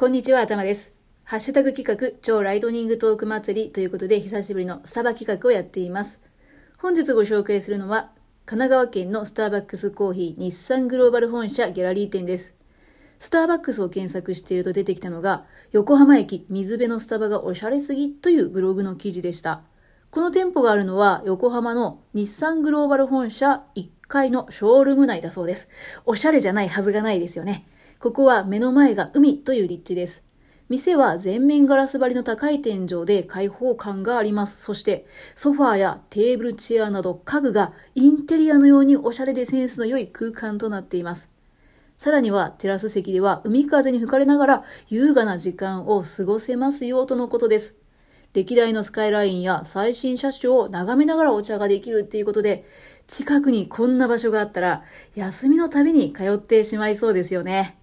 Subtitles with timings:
[0.00, 0.92] こんにちは、頭です。
[1.24, 6.20] ハッシュタグ企画、超ライトニングトーク祭りということで、久しぶりのスタバ企画をやっています。
[6.78, 8.12] 本日ご紹介するのは、
[8.46, 12.54] 神奈川県のスターバックスコーヒー日産グローバル本社ギャラリー店です。
[13.18, 19.64] スターバックスを検索していると出てきたのが、横浜駅水辺のスタバがおしゃれすぎというブログの記事でした。
[20.12, 25.68] この店舗があるのは横浜の日産グローバル本社1階のショールーム内だそうです。
[26.06, 27.66] おしゃれじゃないはずがないですよね。
[28.00, 30.22] ここは目の前が海という立地です。
[30.68, 34.62] 店は全面ガラス張りの高い天井で開放感があります。
[34.62, 41.28] そしてソファーやテーブルチェアなど家具がインテリアのようにおしゃれでセンスの良い空間となっています。
[41.96, 47.74] さらにはテラス席では海風に吹かれながら優雅な時間を過ごせますよとのことです。
[48.32, 52.64] 歴代のスカイラインや最新車種を眺めながらお茶ができるっていうことで、
[53.08, 54.84] 近くにこんな場所があったら
[55.16, 57.77] 休みの旅に通ってしまいそうですよね。